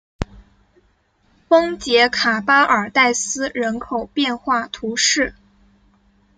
[1.47, 5.35] 丰捷卡巴尔代斯人口变化图示